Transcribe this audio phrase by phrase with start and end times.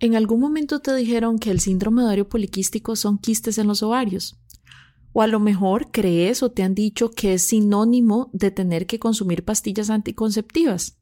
[0.00, 4.38] ¿En algún momento te dijeron que el síndrome de poliquístico son quistes en los ovarios?
[5.12, 9.00] O a lo mejor crees o te han dicho que es sinónimo de tener que
[9.00, 10.98] consumir pastillas anticonceptivas.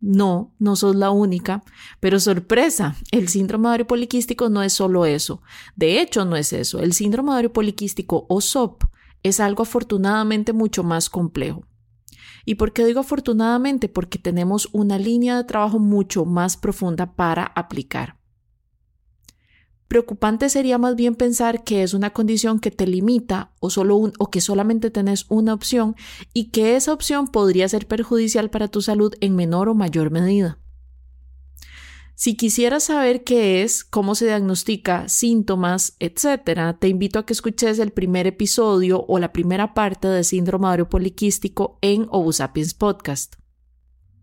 [0.00, 1.62] No, no sos la única,
[2.00, 5.42] pero sorpresa, el síndrome de ovario poliquístico no es solo eso.
[5.76, 6.80] De hecho, no es eso.
[6.80, 8.84] El síndrome de ovario poliquístico o SOP
[9.22, 11.66] es algo afortunadamente mucho más complejo.
[12.44, 13.88] ¿Y por qué digo afortunadamente?
[13.88, 18.18] Porque tenemos una línea de trabajo mucho más profunda para aplicar.
[19.92, 24.30] Preocupante sería más bien pensar que es una condición que te limita o, solo o
[24.30, 25.96] que solamente tenés una opción
[26.32, 30.61] y que esa opción podría ser perjudicial para tu salud en menor o mayor medida.
[32.22, 37.80] Si quisieras saber qué es, cómo se diagnostica, síntomas, etc., te invito a que escuches
[37.80, 43.34] el primer episodio o la primera parte de síndrome ovario poliquístico en Obusapiens Podcast.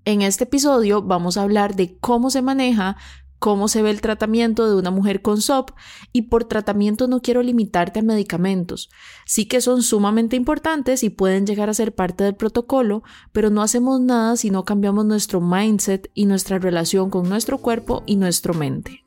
[0.05, 2.95] En este episodio vamos a hablar de cómo se maneja,
[3.39, 5.71] cómo se ve el tratamiento de una mujer con SOP
[6.13, 8.89] y por tratamiento no quiero limitarte a medicamentos.
[9.25, 13.61] Sí que son sumamente importantes y pueden llegar a ser parte del protocolo, pero no
[13.61, 18.53] hacemos nada si no cambiamos nuestro mindset y nuestra relación con nuestro cuerpo y nuestra
[18.53, 19.05] mente.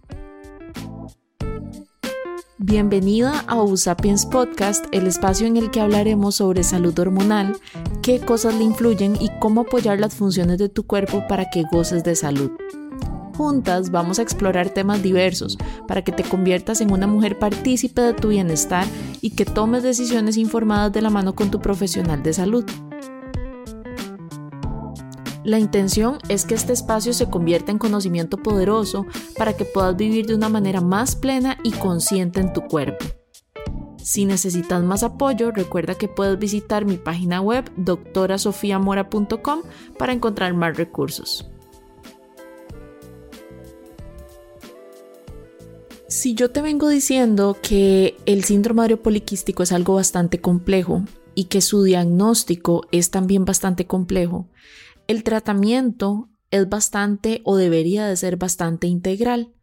[2.65, 7.57] Bienvenida a Usapiens Podcast, el espacio en el que hablaremos sobre salud hormonal,
[8.03, 12.05] qué cosas le influyen y cómo apoyar las funciones de tu cuerpo para que goces
[12.05, 12.53] de salud.
[13.37, 15.57] Juntas vamos a explorar temas diversos
[15.89, 18.87] para que te conviertas en una mujer partícipe de tu bienestar
[19.21, 22.65] y que tomes decisiones informadas de la mano con tu profesional de salud.
[25.45, 30.27] La intención es que este espacio se convierta en conocimiento poderoso para que puedas vivir
[30.27, 33.05] de una manera más plena y consciente en tu cuerpo.
[33.97, 39.63] Si necesitas más apoyo, recuerda que puedes visitar mi página web doctorasofiamora.com
[39.99, 41.52] para encontrar más recursos.
[46.13, 51.45] Si yo te vengo diciendo que el síndrome ovario poliquístico es algo bastante complejo y
[51.45, 54.47] que su diagnóstico es también bastante complejo,
[55.07, 59.55] el tratamiento es bastante o debería de ser bastante integral.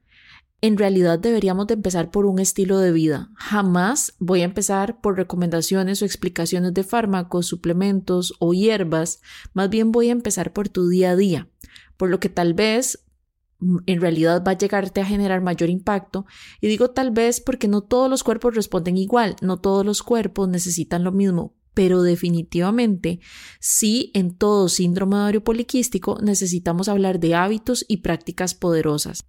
[0.59, 3.29] En realidad deberíamos de empezar por un estilo de vida.
[3.35, 9.21] Jamás voy a empezar por recomendaciones o explicaciones de fármacos, suplementos o hierbas.
[9.53, 11.47] Más bien voy a empezar por tu día a día.
[11.95, 13.05] Por lo que tal vez
[13.85, 16.25] en realidad va a llegarte a generar mayor impacto.
[16.61, 20.47] Y digo tal vez porque no todos los cuerpos responden igual, no todos los cuerpos
[20.47, 23.19] necesitan lo mismo, pero definitivamente
[23.59, 29.25] sí en todo síndrome de ovario poliquístico necesitamos hablar de hábitos y prácticas poderosas.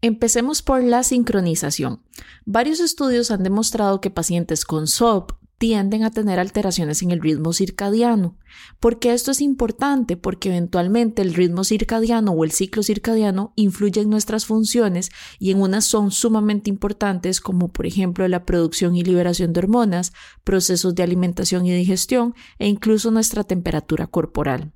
[0.00, 2.02] Empecemos por la sincronización.
[2.44, 7.52] Varios estudios han demostrado que pacientes con SOP tienden a tener alteraciones en el ritmo
[7.52, 8.36] circadiano.
[8.80, 10.16] ¿Por qué esto es importante?
[10.16, 15.60] Porque eventualmente el ritmo circadiano o el ciclo circadiano influye en nuestras funciones y en
[15.60, 20.12] unas son sumamente importantes como por ejemplo la producción y liberación de hormonas,
[20.44, 24.72] procesos de alimentación y digestión e incluso nuestra temperatura corporal.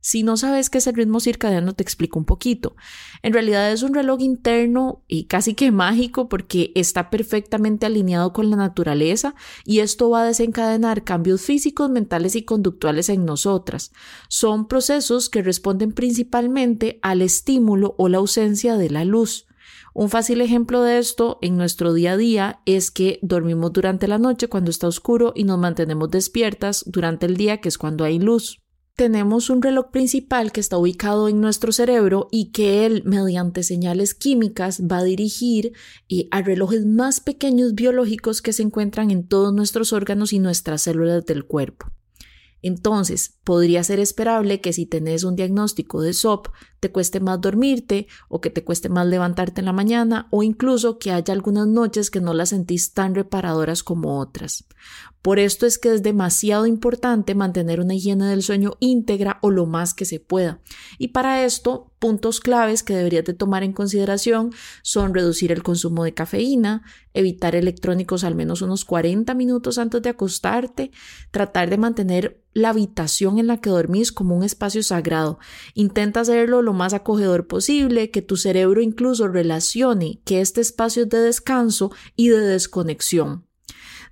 [0.00, 2.76] Si no sabes qué es el ritmo circadiano, te explico un poquito.
[3.22, 8.48] En realidad es un reloj interno y casi que mágico porque está perfectamente alineado con
[8.48, 13.92] la naturaleza y esto va a desencadenar cambios físicos, mentales y conductuales en nosotras.
[14.28, 19.46] Son procesos que responden principalmente al estímulo o la ausencia de la luz.
[19.94, 24.18] Un fácil ejemplo de esto en nuestro día a día es que dormimos durante la
[24.18, 28.20] noche cuando está oscuro y nos mantenemos despiertas durante el día que es cuando hay
[28.20, 28.62] luz
[28.98, 34.12] tenemos un reloj principal que está ubicado en nuestro cerebro y que él, mediante señales
[34.12, 35.72] químicas, va a dirigir
[36.08, 40.82] eh, a relojes más pequeños biológicos que se encuentran en todos nuestros órganos y nuestras
[40.82, 41.86] células del cuerpo.
[42.60, 46.48] Entonces, podría ser esperable que si tenés un diagnóstico de SOP,
[46.80, 50.98] te cueste más dormirte o que te cueste más levantarte en la mañana o incluso
[50.98, 54.66] que haya algunas noches que no las sentís tan reparadoras como otras.
[55.22, 59.66] Por esto es que es demasiado importante mantener una higiene del sueño íntegra o lo
[59.66, 60.60] más que se pueda.
[60.98, 64.52] Y para esto, puntos claves que deberías de tomar en consideración
[64.82, 66.82] son reducir el consumo de cafeína,
[67.14, 70.92] evitar electrónicos al menos unos 40 minutos antes de acostarte,
[71.32, 75.38] tratar de mantener la habitación en la que dormís como un espacio sagrado.
[75.74, 81.08] Intenta hacerlo lo más acogedor posible, que tu cerebro incluso relacione que este espacio es
[81.08, 83.46] de descanso y de desconexión.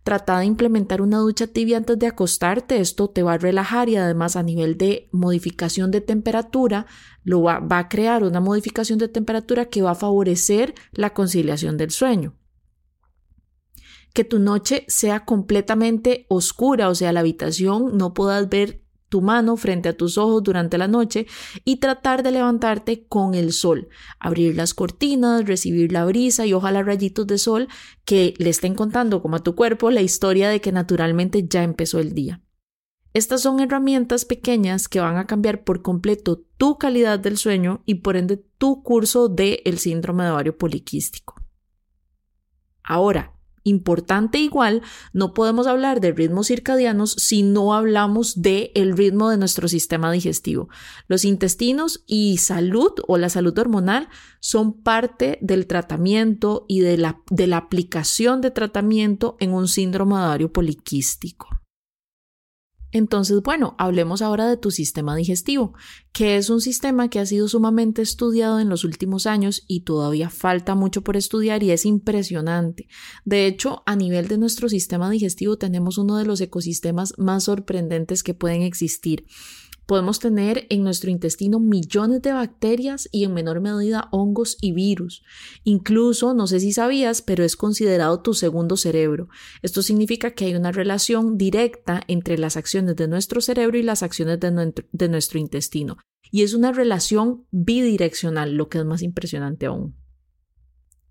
[0.03, 3.97] Trata de implementar una ducha tibia antes de acostarte, esto te va a relajar y
[3.97, 6.87] además a nivel de modificación de temperatura,
[7.25, 11.77] lo va, va a crear una modificación de temperatura que va a favorecer la conciliación
[11.77, 12.37] del sueño
[14.17, 19.57] que tu noche sea completamente oscura, o sea, la habitación no puedas ver tu mano
[19.57, 21.27] frente a tus ojos durante la noche
[21.65, 23.89] y tratar de levantarte con el sol,
[24.19, 27.69] abrir las cortinas, recibir la brisa y ojalá rayitos de sol
[28.05, 31.99] que le estén contando como a tu cuerpo la historia de que naturalmente ya empezó
[31.99, 32.41] el día.
[33.13, 37.97] Estas son herramientas pequeñas que van a cambiar por completo tu calidad del sueño y
[37.97, 41.35] por ende tu curso del el síndrome de ovario poliquístico.
[42.83, 43.36] Ahora,
[43.67, 44.83] importante igual,
[45.13, 50.11] no podemos hablar de ritmos circadianos si no hablamos del el ritmo de nuestro sistema
[50.13, 50.69] digestivo.
[51.09, 54.09] Los intestinos y salud o la salud hormonal
[54.41, 60.15] son parte del tratamiento y de la, de la aplicación de tratamiento en un síndrome
[60.15, 61.56] ovario poliquístico.
[62.97, 65.75] Entonces, bueno, hablemos ahora de tu sistema digestivo,
[66.13, 70.31] que es un sistema que ha sido sumamente estudiado en los últimos años y todavía
[70.31, 72.89] falta mucho por estudiar y es impresionante.
[73.27, 78.23] De hecho, a nivel de nuestro sistema digestivo tenemos uno de los ecosistemas más sorprendentes
[78.23, 79.27] que pueden existir.
[79.87, 85.23] Podemos tener en nuestro intestino millones de bacterias y en menor medida hongos y virus.
[85.63, 89.29] Incluso, no sé si sabías, pero es considerado tu segundo cerebro.
[89.63, 94.03] Esto significa que hay una relación directa entre las acciones de nuestro cerebro y las
[94.03, 95.99] acciones de, nuestro intestino.
[96.33, 99.95] Y es una relación bidireccional, lo que es más impresionante aún.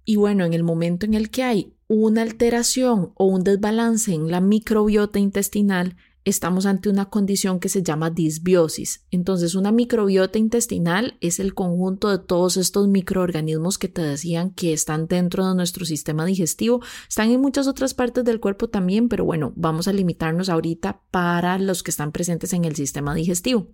[0.04, 4.30] Y bueno, en el momento en el que hay una alteración o un desbalance en
[4.30, 5.96] la microbiota intestinal,
[6.26, 9.06] estamos ante una condición que se llama disbiosis.
[9.12, 14.74] Entonces, una microbiota intestinal es el conjunto de todos estos microorganismos que te decían que
[14.74, 16.82] están dentro de nuestro sistema digestivo.
[17.08, 21.60] Están en muchas otras partes del cuerpo también, pero bueno, vamos a limitarnos ahorita para
[21.60, 23.68] los que están presentes en el sistema digestivo.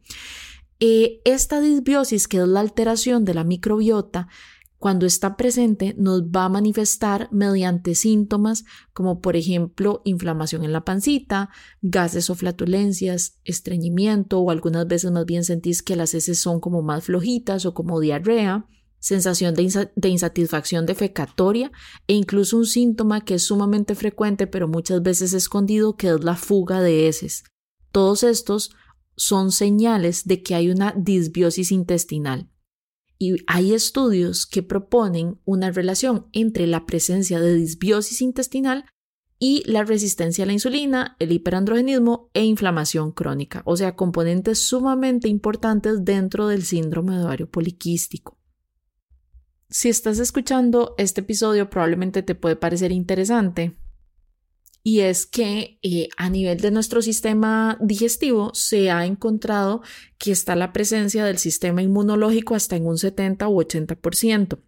[0.82, 4.28] Eh, esta disbiosis, que es la alteración de la microbiota,
[4.82, 10.84] cuando está presente nos va a manifestar mediante síntomas como por ejemplo inflamación en la
[10.84, 11.52] pancita,
[11.84, 16.82] gases o flatulencias, estreñimiento o algunas veces más bien sentís que las heces son como
[16.82, 18.66] más flojitas o como diarrea,
[18.98, 21.72] sensación de, de, insatisfacción defecatoria
[22.08, 26.36] e incluso un síntoma que es sumamente frecuente pero muchas veces escondido que es la
[26.36, 27.44] fuga de heces.
[27.92, 28.72] Todos estos
[29.16, 32.51] son señales de que hay una disbiosis intestinal.
[33.22, 38.86] Y hay estudios que proponen una relación entre la presencia de disbiosis intestinal
[39.38, 45.28] y la resistencia a la insulina, el hiperandrogenismo e inflamación crónica, o sea, componentes sumamente
[45.28, 48.40] importantes dentro del síndrome de ovario poliquístico.
[49.70, 53.78] Si estás escuchando este episodio probablemente te puede parecer interesante
[54.84, 59.82] y es que eh, a nivel de nuestro sistema digestivo se ha encontrado
[60.18, 64.60] que está la presencia del sistema inmunológico hasta en un 70 u 80%.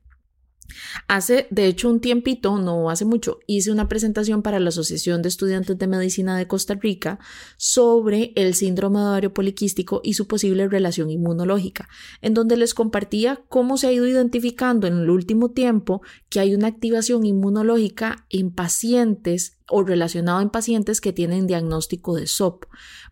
[1.07, 5.29] Hace, de hecho, un tiempito, no hace mucho, hice una presentación para la Asociación de
[5.29, 7.19] Estudiantes de Medicina de Costa Rica
[7.57, 11.89] sobre el síndrome de ovario poliquístico y su posible relación inmunológica,
[12.21, 16.55] en donde les compartía cómo se ha ido identificando en el último tiempo que hay
[16.55, 22.65] una activación inmunológica en pacientes o relacionado en pacientes que tienen diagnóstico de SOP.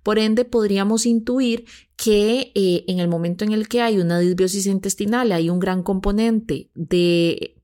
[0.03, 1.65] Por ende, podríamos intuir
[1.95, 5.83] que eh, en el momento en el que hay una disbiosis intestinal, hay un gran
[5.83, 7.55] componente de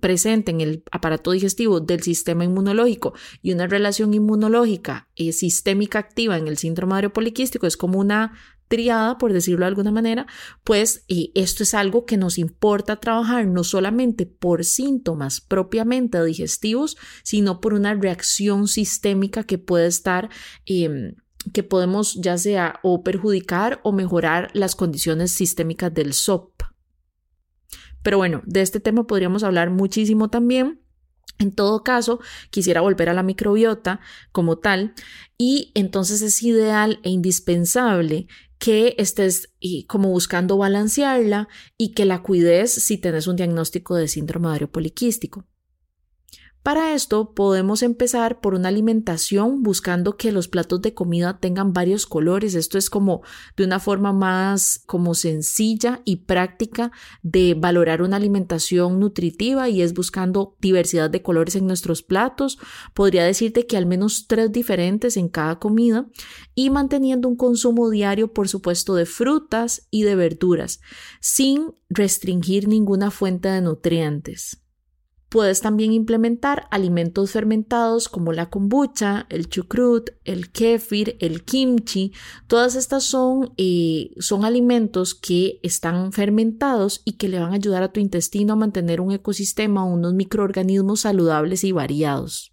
[0.00, 6.36] presente en el aparato digestivo del sistema inmunológico y una relación inmunológica eh, sistémica activa
[6.36, 8.32] en el síndrome poliquístico es como una
[8.70, 10.26] triada, por decirlo de alguna manera,
[10.62, 16.96] pues eh, esto es algo que nos importa trabajar no solamente por síntomas propiamente digestivos,
[17.24, 20.30] sino por una reacción sistémica que puede estar...
[20.64, 21.16] Em,
[21.54, 26.62] que podemos ya sea o perjudicar o mejorar las condiciones sistémicas del SOP.
[28.02, 30.82] Pero bueno, de este tema podríamos hablar muchísimo también.
[31.38, 34.00] En todo caso, quisiera volver a la microbiota
[34.32, 34.92] como tal
[35.38, 38.28] y entonces es ideal e indispensable
[38.60, 39.54] que estés
[39.88, 41.48] como buscando balancearla
[41.78, 45.46] y que la cuides si tienes un diagnóstico de síndrome ovario poliquístico.
[46.62, 52.04] Para esto podemos empezar por una alimentación buscando que los platos de comida tengan varios
[52.04, 52.54] colores.
[52.54, 53.22] Esto es como
[53.56, 59.94] de una forma más como sencilla y práctica de valorar una alimentación nutritiva y es
[59.94, 62.58] buscando diversidad de colores en nuestros platos.
[62.92, 66.08] Podría decirte que al menos tres diferentes en cada comida
[66.54, 70.80] y manteniendo un consumo diario, por supuesto, de frutas y de verduras
[71.20, 74.60] sin restringir ninguna fuente de nutrientes.
[75.30, 82.12] Puedes también implementar alimentos fermentados como la kombucha, el chucrut, el kefir, el kimchi.
[82.48, 87.84] Todas estas son, eh, son alimentos que están fermentados y que le van a ayudar
[87.84, 92.52] a tu intestino a mantener un ecosistema, unos microorganismos saludables y variados.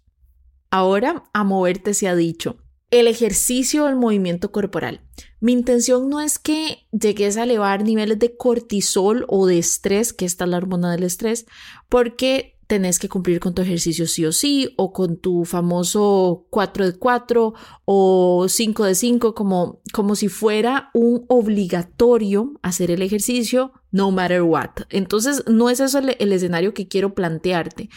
[0.70, 2.58] Ahora, a moverte se ha dicho.
[2.90, 5.02] el ejercicio del movimiento corporal.
[5.40, 10.24] Mi intención no es que llegues a elevar niveles de cortisol o de estrés, que
[10.24, 11.44] esta es la hormona del estrés,
[11.90, 16.92] porque tenés que cumplir con tu ejercicio sí o sí, o con tu famoso 4
[16.92, 17.54] de 4
[17.86, 24.42] o 5 de 5, como, como si fuera un obligatorio hacer el ejercicio, no matter
[24.42, 24.70] what.
[24.90, 27.88] Entonces, no es eso el, escenario que quiero plantearte.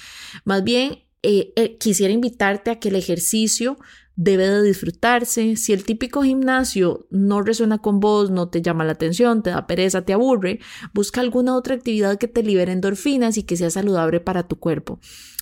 [0.45, 3.77] Más bien, eh, eh, quisiera invitarte a que el ejercicio
[4.23, 5.55] debe de disfrutarse.
[5.55, 9.65] Si el típico gimnasio no resuena con vos, no te llama la atención, te da
[9.65, 10.59] pereza, te aburre,
[10.93, 14.99] busca alguna otra actividad que te libere endorfinas y que sea saludable para tu cuerpo.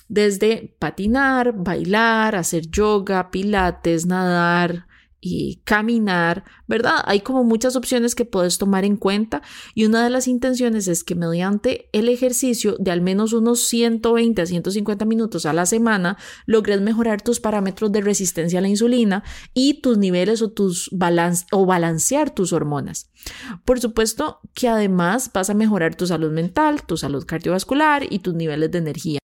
[0.08, 4.86] Desde patinar, bailar, hacer yoga, pilates, nadar,
[5.20, 6.96] y caminar, ¿verdad?
[7.04, 9.42] Hay como muchas opciones que puedes tomar en cuenta
[9.74, 14.42] y una de las intenciones es que mediante el ejercicio de al menos unos 120
[14.42, 19.22] a 150 minutos a la semana logres mejorar tus parámetros de resistencia a la insulina
[19.52, 23.10] y tus niveles o tus balance o balancear tus hormonas.
[23.64, 28.34] Por supuesto que además vas a mejorar tu salud mental, tu salud cardiovascular y tus
[28.34, 29.20] niveles de energía.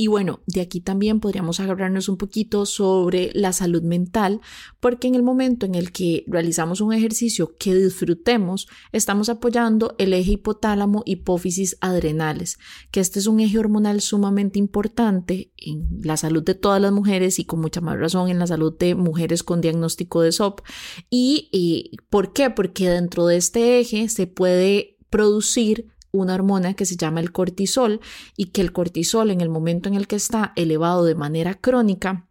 [0.00, 4.40] Y bueno, de aquí también podríamos agarrarnos un poquito sobre la salud mental,
[4.80, 10.14] porque en el momento en el que realizamos un ejercicio que disfrutemos, estamos apoyando el
[10.14, 12.58] eje hipotálamo hipófisis adrenales,
[12.90, 17.38] que este es un eje hormonal sumamente importante en la salud de todas las mujeres
[17.38, 20.62] y con mucha más razón en la salud de mujeres con diagnóstico de SOP.
[21.10, 22.48] ¿Y, y por qué?
[22.48, 28.00] Porque dentro de este eje se puede producir una hormona que se llama el cortisol
[28.36, 32.28] y que el cortisol en el momento en el que está elevado de manera crónica,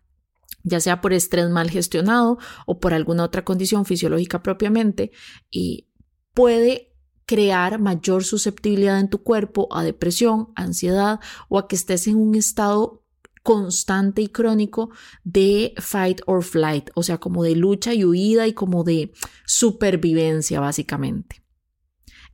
[0.64, 5.12] ya sea por estrés mal gestionado o por alguna otra condición fisiológica propiamente,
[5.50, 5.88] y
[6.34, 6.94] puede
[7.26, 12.36] crear mayor susceptibilidad en tu cuerpo a depresión, ansiedad o a que estés en un
[12.36, 13.04] estado
[13.44, 14.90] constante y crónico
[15.24, 19.14] de fight or flight, o sea, como de lucha y huida y como de
[19.46, 21.44] supervivencia básicamente.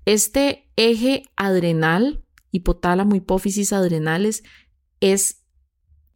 [0.06, 4.44] Este eje adrenal, hipotálamo, hipófisis adrenales,
[5.00, 5.46] es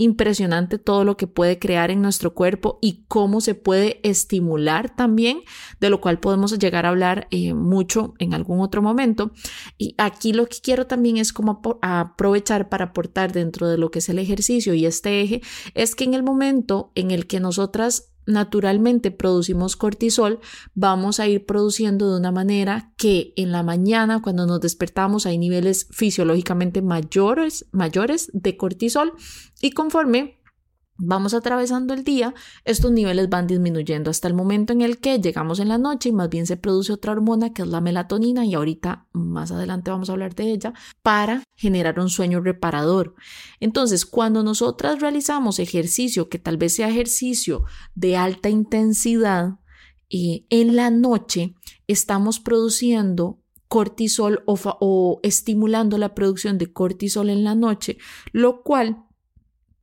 [0.01, 5.41] impresionante todo lo que puede crear en nuestro cuerpo y cómo se puede estimular también,
[5.81, 9.31] de lo cual podemos llegar a hablar eh, mucho en algún otro momento.
[9.77, 13.99] Y aquí lo que quiero también es como aprovechar para aportar dentro de lo que
[13.99, 15.41] es el ejercicio y este eje,
[15.73, 20.39] es que en el momento en el que nosotras naturalmente producimos cortisol,
[20.75, 25.37] vamos a ir produciendo de una manera que en la mañana cuando nos despertamos hay
[25.37, 29.13] niveles fisiológicamente mayores, mayores de cortisol
[29.59, 30.38] y conforme
[30.99, 35.59] vamos atravesando el día, estos niveles van disminuyendo hasta el momento en el que llegamos
[35.59, 38.53] en la noche y más bien se produce otra hormona que es la melatonina y
[38.53, 43.15] ahorita más adelante vamos a hablar de ella para generar un sueño reparador.
[43.59, 47.63] Entonces, cuando nosotras realizamos ejercicio, que tal vez sea ejercicio
[47.95, 49.59] de alta intensidad,
[50.09, 51.55] en la noche
[51.87, 57.99] estamos produciendo cortisol o estimulando la producción de cortisol en la noche,
[58.31, 59.05] lo cual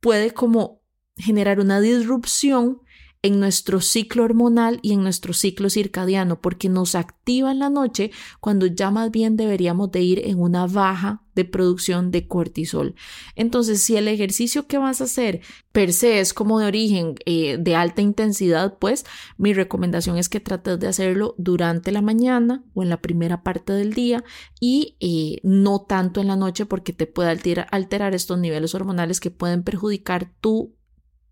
[0.01, 0.81] puede como
[1.17, 2.81] generar una disrupción
[3.23, 8.11] en nuestro ciclo hormonal y en nuestro ciclo circadiano, porque nos activa en la noche
[8.39, 12.95] cuando ya más bien deberíamos de ir en una baja de producción de cortisol.
[13.35, 17.57] Entonces, si el ejercicio que vas a hacer per se es como de origen eh,
[17.59, 19.05] de alta intensidad, pues
[19.37, 23.73] mi recomendación es que trates de hacerlo durante la mañana o en la primera parte
[23.73, 24.23] del día
[24.59, 29.19] y eh, no tanto en la noche porque te puede alterar, alterar estos niveles hormonales
[29.19, 30.76] que pueden perjudicar tu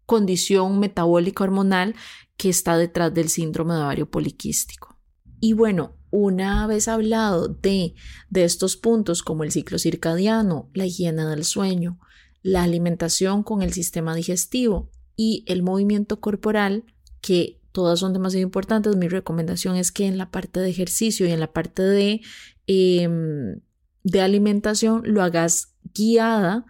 [0.06, 1.96] condición metabólica hormonal
[2.38, 4.98] que está detrás del síndrome de ovario poliquístico.
[5.40, 7.96] Y bueno, una vez hablado de,
[8.30, 12.00] de estos puntos como el ciclo circadiano, la higiene del sueño,
[12.42, 16.86] la alimentación con el sistema digestivo y el movimiento corporal,
[17.22, 21.32] que todas son demasiado importantes, mi recomendación es que en la parte de ejercicio y
[21.32, 22.22] en la parte de,
[22.68, 23.60] em,
[24.04, 26.66] de alimentación lo hagas guiada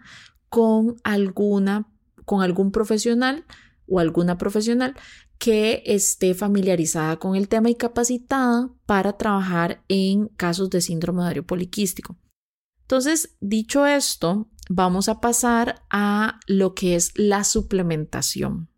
[0.48, 1.88] con alguna
[2.26, 3.46] con algún profesional
[3.88, 4.94] o alguna profesional
[5.38, 11.46] que esté familiarizada con el tema y capacitada para trabajar en casos de síndrome ovario
[11.46, 12.16] poliquístico.
[12.82, 18.68] Entonces, dicho esto, vamos a pasar a lo que es la suplementación.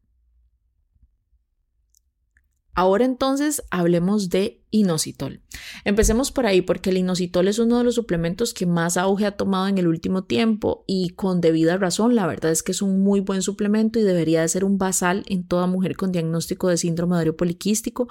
[2.75, 5.43] Ahora entonces hablemos de inositol.
[5.85, 9.33] Empecemos por ahí porque el inositol es uno de los suplementos que más auge ha
[9.33, 12.15] tomado en el último tiempo y con debida razón.
[12.15, 15.25] La verdad es que es un muy buen suplemento y debería de ser un basal
[15.27, 18.09] en toda mujer con diagnóstico de síndrome ovario poliquístico.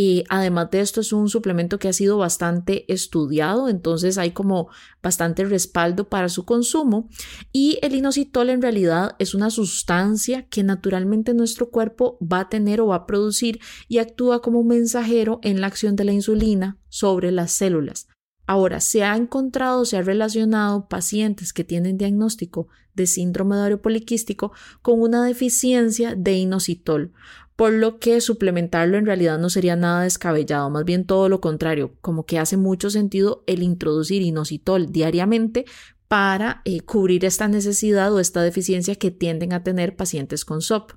[0.00, 4.68] Y además de esto es un suplemento que ha sido bastante estudiado, entonces hay como
[5.02, 7.08] bastante respaldo para su consumo
[7.52, 12.80] y el inositol en realidad es una sustancia que naturalmente nuestro cuerpo va a tener
[12.80, 17.32] o va a producir y actúa como mensajero en la acción de la insulina sobre
[17.32, 18.06] las células.
[18.46, 23.82] Ahora, se ha encontrado, se ha relacionado pacientes que tienen diagnóstico de síndrome de ovario
[23.82, 27.12] poliquístico con una deficiencia de inositol,
[27.58, 31.96] por lo que suplementarlo en realidad no sería nada descabellado, más bien todo lo contrario,
[32.00, 35.64] como que hace mucho sentido el introducir inositol diariamente
[36.06, 40.92] para eh, cubrir esta necesidad o esta deficiencia que tienden a tener pacientes con SOP.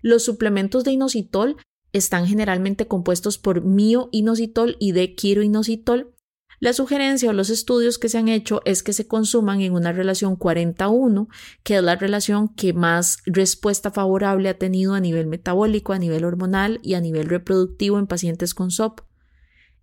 [0.00, 1.58] Los suplementos de inositol
[1.92, 6.14] están generalmente compuestos por mioinositol y de quiroinositol.
[6.60, 9.92] La sugerencia o los estudios que se han hecho es que se consuman en una
[9.92, 11.26] relación 41,
[11.62, 16.22] que es la relación que más respuesta favorable ha tenido a nivel metabólico, a nivel
[16.22, 19.00] hormonal y a nivel reproductivo en pacientes con SOP.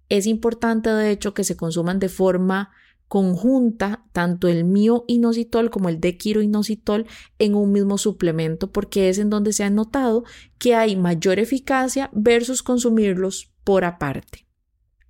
[0.07, 2.69] Es importante, de hecho, que se consuman de forma
[3.07, 7.07] conjunta tanto el mioinositol como el dequiroinositol
[7.39, 10.25] en un mismo suplemento porque es en donde se ha notado
[10.60, 14.47] que hay mayor eficacia versus consumirlos por aparte.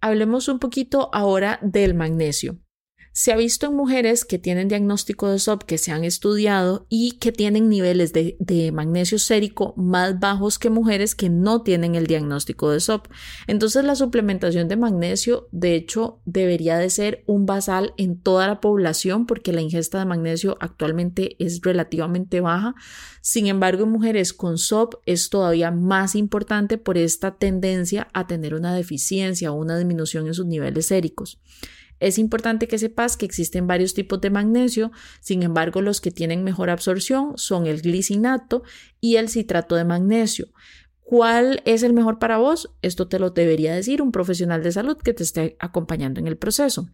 [0.02, 2.60] Hablemos un poquito ahora del magnesio.
[3.18, 7.14] Se ha visto en mujeres que tienen diagnóstico de SOP que se han estudiado y
[7.14, 12.70] que tienen niveles de, magnesio sérico más bajos que mujeres que no tienen el diagnóstico
[12.70, 13.08] de SOP.
[13.48, 18.62] Entonces la suplementación de magnesio de hecho debería de ser un basal en toda la
[18.62, 22.76] población porque la ingesta de magnesio actualmente es relativamente baja.
[23.22, 28.54] Sin embargo, en mujeres con SOP es todavía más importante por esta tendencia a tener
[28.54, 31.40] una deficiencia o una disminución en sus niveles séricos.
[32.00, 36.44] Es importante que sepas que existen varios tipos de magnesio, sin embargo los que tienen
[36.44, 38.64] mejor absorción son el glicinato
[39.02, 40.48] y el citrato de magnesio.
[41.02, 42.76] ¿Cuál es el mejor para vos?
[42.82, 46.38] Esto te lo debería decir un profesional de salud que te esté acompañando en el
[46.38, 46.90] proceso.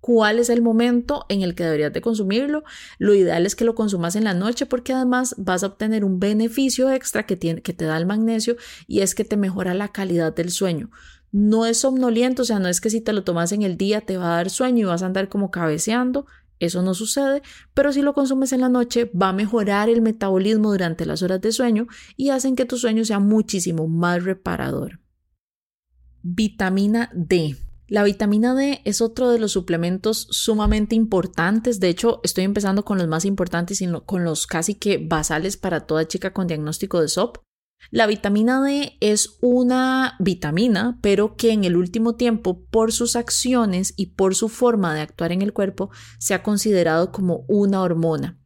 [0.00, 2.62] ¿Cuál es el momento en el que deberías de consumirlo?
[2.98, 6.20] Lo ideal es que lo consumas en la noche porque además vas a obtener un
[6.20, 8.56] beneficio extra que, que te da el magnesio
[8.86, 10.88] y es que te mejora la calidad del sueño
[11.32, 14.00] no es somnoliento, o sea, no es que si te lo tomas en el día
[14.00, 16.26] te va a dar sueño y vas a andar como cabeceando,
[16.58, 17.42] eso no sucede,
[17.72, 21.40] pero si lo consumes en la noche va a mejorar el metabolismo durante las horas
[21.40, 21.86] de sueño
[22.16, 25.00] y hacen que tu sueño sea muchísimo más reparador.
[26.22, 27.56] Vitamina D.
[27.86, 31.80] La vitamina D es otro de los suplementos sumamente importantes.
[31.80, 35.86] De hecho, estoy empezando con los más importantes y con los casi que basales para
[35.86, 37.38] toda chica con diagnóstico de SOP.
[37.90, 43.94] La vitamina D es una vitamina, pero que en el último tiempo, por sus acciones
[43.96, 48.38] y por su forma de actuar en el cuerpo, se ha considerado como una hormona.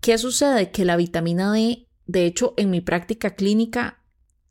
[0.00, 0.70] ¿Qué sucede?
[0.70, 4.02] Que la vitamina D, de hecho, en mi práctica clínica,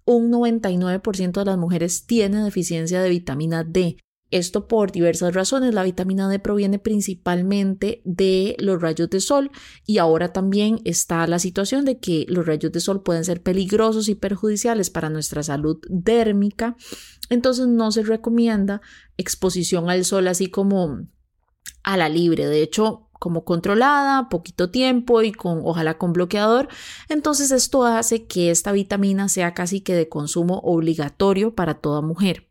[0.05, 3.97] un 99% de las mujeres tiene deficiencia de vitamina D.
[4.31, 5.73] Esto por diversas razones.
[5.73, 9.51] La vitamina D proviene principalmente de los rayos de sol
[9.85, 14.07] y ahora también está la situación de que los rayos de sol pueden ser peligrosos
[14.07, 16.77] y perjudiciales para nuestra salud dérmica.
[17.29, 18.81] Entonces no se recomienda
[19.17, 21.07] exposición al sol así como
[21.83, 22.47] a la libre.
[22.47, 26.69] De hecho, como controlada, poquito tiempo y con ojalá con bloqueador.
[27.09, 32.50] Entonces esto hace que esta vitamina sea casi que de consumo obligatorio para toda mujer.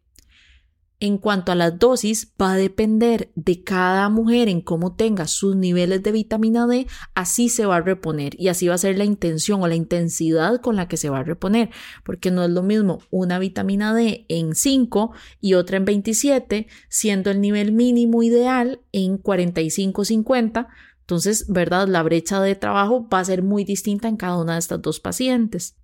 [1.03, 5.57] En cuanto a las dosis, va a depender de cada mujer en cómo tenga sus
[5.57, 9.07] niveles de vitamina D, así se va a reponer y así va a ser la
[9.07, 11.71] intención o la intensidad con la que se va a reponer,
[12.05, 17.31] porque no es lo mismo una vitamina D en 5 y otra en 27, siendo
[17.31, 20.69] el nivel mínimo ideal en 45-50.
[21.01, 21.89] Entonces, ¿verdad?
[21.89, 25.01] La brecha de trabajo va a ser muy distinta en cada una de estas dos
[25.01, 25.80] pacientes.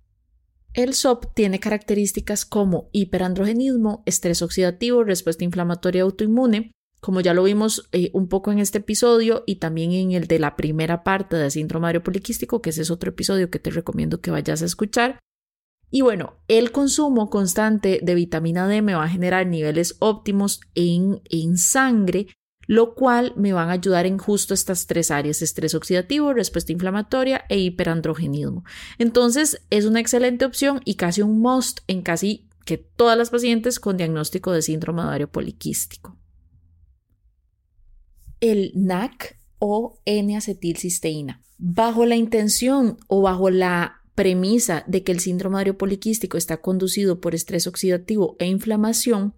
[0.77, 7.89] El SOP tiene características como hiperandrogenismo, estrés oxidativo, respuesta inflamatoria autoinmune, como ya lo vimos
[7.93, 11.49] eh, un poco en este episodio y también en el de la primera parte de
[11.49, 15.17] síndrome poliquístico, que ese es otro episodio que te recomiendo que vayas a escuchar.
[15.89, 21.23] Y bueno, el consumo constante de vitamina D me va a generar niveles óptimos en,
[21.31, 22.27] en sangre
[22.67, 27.45] lo cual me van a ayudar en justo estas tres áreas, estrés oxidativo, respuesta inflamatoria
[27.49, 28.63] e hiperandrogenismo.
[28.99, 33.79] Entonces, es una excelente opción y casi un must en casi que todas las pacientes
[33.79, 36.17] con diagnóstico de síndrome ovario poliquístico.
[38.41, 41.41] El NAC o N-acetilcisteína.
[41.57, 47.21] Bajo la intención o bajo la premisa de que el síndrome ovario poliquístico está conducido
[47.21, 49.33] por estrés oxidativo e inflamación,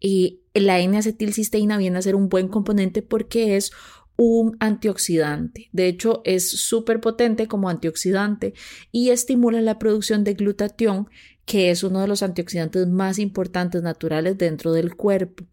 [0.00, 3.72] y la N-acetilcisteína viene a ser un buen componente porque es
[4.16, 5.68] un antioxidante.
[5.72, 8.54] De hecho, es súper potente como antioxidante
[8.90, 11.08] y estimula la producción de glutatión,
[11.44, 15.44] que es uno de los antioxidantes más importantes naturales dentro del cuerpo.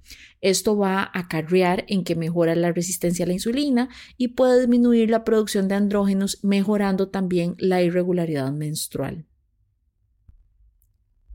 [0.42, 5.10] Esto va a acarrear en que mejora la resistencia a la insulina y puede disminuir
[5.10, 9.26] la producción de andrógenos, mejorando también la irregularidad menstrual.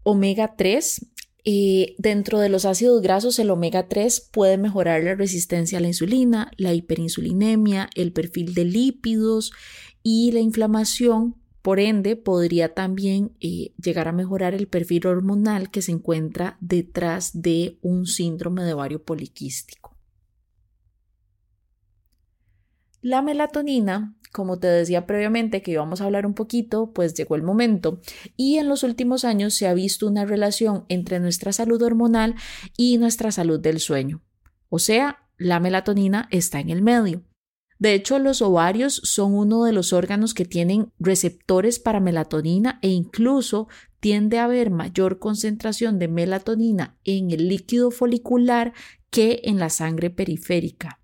[0.02, 1.06] Omega 3
[1.96, 6.50] dentro de los ácidos grasos, el omega 3 puede mejorar la resistencia a la insulina,
[6.58, 9.52] la hiperinsulinemia, el perfil de lípidos
[10.02, 11.36] y la inflamación.
[11.62, 17.40] Por ende, podría también eh, llegar a mejorar el perfil hormonal que se encuentra detrás
[17.40, 19.96] de un síndrome de ovario poliquístico.
[23.00, 27.42] La melatonina como te decía previamente que íbamos a hablar un poquito, pues llegó el
[27.42, 28.00] momento.
[28.36, 32.34] Y en los últimos años se ha visto una relación entre nuestra salud hormonal
[32.76, 34.22] y nuestra salud del sueño.
[34.68, 37.22] O sea, la melatonina está en el medio.
[37.78, 42.88] De hecho, los ovarios son uno de los órganos que tienen receptores para melatonina e
[42.88, 43.68] incluso
[44.00, 48.72] tiende a haber mayor concentración de melatonina en el líquido folicular
[49.10, 51.00] que en la sangre periférica.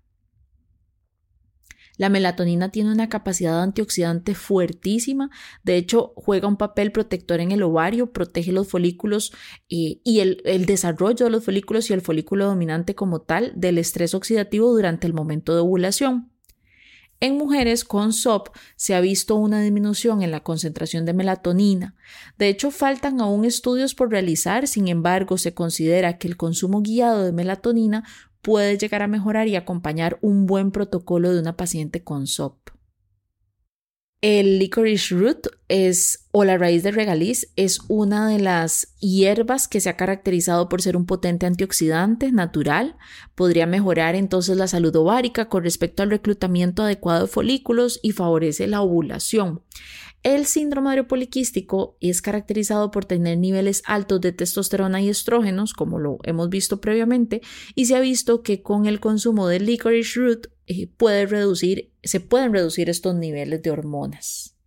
[1.97, 5.29] La melatonina tiene una capacidad antioxidante fuertísima,
[5.63, 9.31] de hecho juega un papel protector en el ovario, protege los folículos
[9.67, 14.13] y, el, el, desarrollo de los folículos y el folículo dominante como tal del estrés
[14.13, 16.31] oxidativo durante el momento de ovulación.
[17.21, 21.95] En mujeres con SOP se ha visto una disminución en la concentración de melatonina.
[22.37, 27.23] De hecho, faltan aún estudios por realizar, sin embargo, se considera que el consumo guiado
[27.23, 28.03] de melatonina
[28.45, 32.69] puede llegar a mejorar y acompañar un buen protocolo de una paciente con SOP.
[34.21, 39.79] El licorice root es, o la raíz de regaliz es una de las hierbas que
[39.79, 42.97] se ha caracterizado por ser un potente antioxidante natural.
[43.33, 48.67] Podría mejorar entonces la salud ovárica con respecto al reclutamiento adecuado de folículos y favorece
[48.67, 49.63] la ovulación.
[50.25, 55.99] El síndrome ovario poliquístico es caracterizado por tener niveles altos de testosterona y estrógenos, como
[55.99, 57.41] lo hemos visto previamente,
[57.75, 60.89] y se ha visto que con el consumo de licorice root eh,
[62.03, 64.57] se pueden reducir estos niveles de hormonas.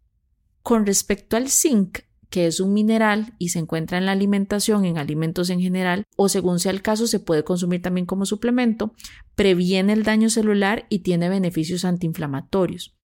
[0.63, 4.97] Con respecto al zinc, que es un mineral y se encuentra en la alimentación, en
[4.97, 8.95] alimentos en general, o según sea el caso, se puede consumir también como suplemento,
[9.35, 12.97] previene el daño celular y tiene beneficios antiinflamatorios.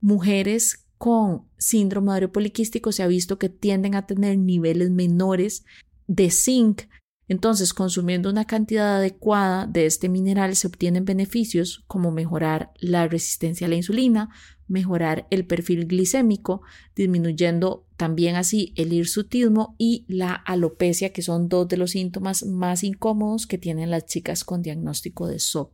[0.00, 5.64] Mujeres con síndrome ovario poliquístico se ha visto que tienden a tener niveles menores
[6.06, 6.82] de zinc.
[7.28, 13.66] Entonces, consumiendo una cantidad adecuada de este mineral se obtienen beneficios como mejorar la resistencia
[13.66, 14.30] a la insulina,
[14.68, 16.62] mejorar el perfil glicémico,
[16.94, 22.84] disminuyendo también así el hirsutismo y la alopecia, que son dos de los síntomas más
[22.84, 25.72] incómodos que tienen las chicas con diagnóstico de SOP.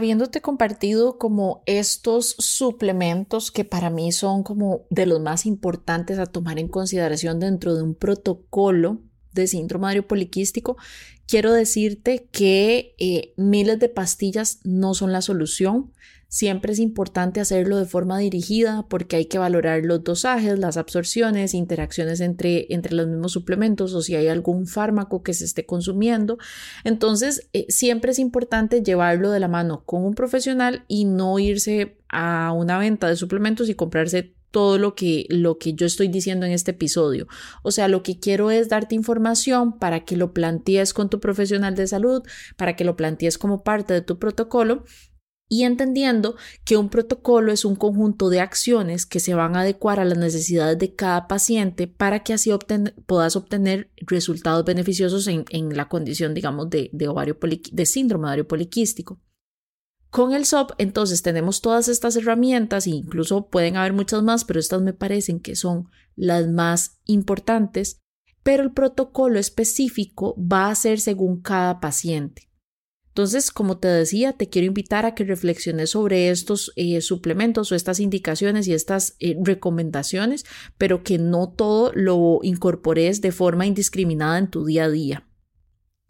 [0.00, 6.24] Habiéndote compartido como estos suplementos que para mí son como de los más importantes a
[6.24, 10.78] tomar en consideración dentro de un protocolo de síndrome poliquístico,
[11.26, 15.92] quiero decirte que eh, miles de pastillas no son la solución.
[16.32, 21.54] Siempre es importante hacerlo de forma dirigida porque hay que valorar los dosajes, las absorciones,
[21.54, 26.38] interacciones entre, entre los mismos suplementos o si hay algún fármaco que se esté consumiendo.
[26.84, 31.96] Entonces, eh, siempre es importante llevarlo de la mano con un profesional y no irse
[32.08, 36.46] a una venta de suplementos y comprarse todo lo que, lo que yo estoy diciendo
[36.46, 37.26] en este episodio.
[37.62, 41.74] O sea, lo que quiero es darte información para que lo plantees con tu profesional
[41.74, 42.22] de salud,
[42.56, 44.84] para que lo plantees como parte de tu protocolo
[45.50, 49.98] y entendiendo que un protocolo es un conjunto de acciones que se van a adecuar
[49.98, 52.50] a las necesidades de cada paciente para que así
[53.04, 57.36] puedas obtener resultados beneficiosos en, la condición, digamos, de, de, ovario
[57.72, 59.20] de síndrome ovario poliquístico.
[60.08, 64.60] Con el SOP, entonces tenemos todas estas herramientas, e incluso pueden haber muchas más, pero
[64.60, 67.98] estas me parecen que son las más importantes,
[68.44, 72.49] pero el protocolo específico va a ser según cada paciente.
[73.10, 77.74] Entonces, como te decía, te quiero invitar a que reflexiones sobre estos eh, suplementos o
[77.74, 80.46] estas indicaciones y estas eh, recomendaciones,
[80.78, 85.26] pero que no todo lo incorpores de forma indiscriminada en tu día a día.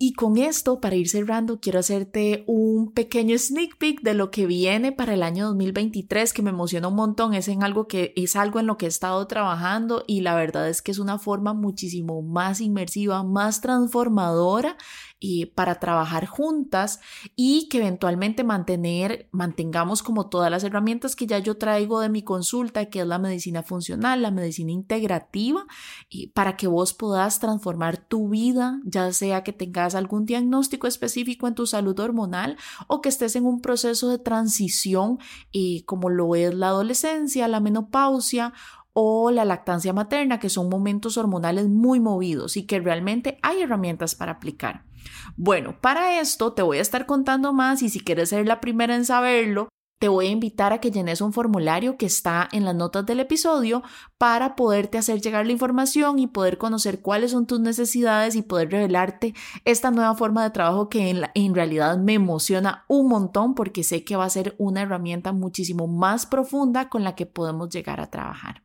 [0.02, 4.46] Y con esto, para ir cerrando, quiero hacerte un pequeño sneak peek de lo que
[4.46, 7.34] viene para el año 2023, que me emociona un montón.
[7.34, 10.70] Es en algo que es algo en lo que he estado trabajando y la verdad
[10.70, 14.78] es que es una forma muchísimo más inmersiva, más transformadora
[15.20, 17.00] y para trabajar juntas
[17.36, 22.22] y que eventualmente mantener, mantengamos como todas las herramientas que ya yo traigo de mi
[22.22, 25.66] consulta, que es la medicina funcional, la medicina integrativa,
[26.08, 31.46] y para que vos puedas transformar tu vida, ya sea que tengas algún diagnóstico específico
[31.46, 32.56] en tu salud hormonal
[32.86, 35.18] o que estés en un proceso de transición
[35.52, 38.54] y como lo es la adolescencia, la menopausia
[38.92, 44.14] o la lactancia materna, que son momentos hormonales muy movidos y que realmente hay herramientas
[44.14, 44.89] para aplicar.
[45.36, 48.94] Bueno, para esto te voy a estar contando más y si quieres ser la primera
[48.94, 49.68] en saberlo,
[50.00, 53.20] te voy a invitar a que llenes un formulario que está en las notas del
[53.20, 53.82] episodio
[54.16, 58.70] para poderte hacer llegar la información y poder conocer cuáles son tus necesidades y poder
[58.70, 59.34] revelarte
[59.66, 64.02] esta nueva forma de trabajo que en, en, realidad me emociona un montón porque sé
[64.02, 68.10] que va a ser una herramienta muchísimo más profunda con la que podemos llegar a
[68.10, 68.62] trabajar.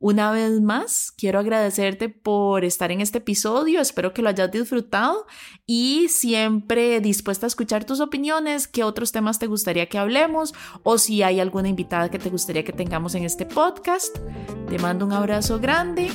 [0.00, 5.26] Una vez más, quiero agradecerte por estar en este episodio, espero que lo hayas disfrutado
[5.66, 10.98] y siempre dispuesta a escuchar tus opiniones, qué otros temas te gustaría que hablemos o
[10.98, 14.16] si hay alguna invitada que te gustaría que tengamos en este podcast.
[14.68, 16.08] Te mando un abrazo grande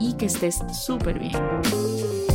[0.00, 2.25] y que estés súper bien.